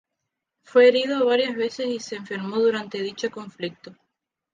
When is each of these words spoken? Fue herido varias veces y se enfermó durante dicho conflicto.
Fue 0.63 0.87
herido 0.87 1.27
varias 1.27 1.55
veces 1.55 1.85
y 1.85 1.99
se 1.99 2.15
enfermó 2.15 2.55
durante 2.59 2.99
dicho 3.03 3.29
conflicto. 3.29 3.95